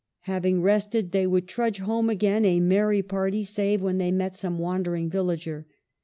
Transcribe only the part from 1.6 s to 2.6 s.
home again a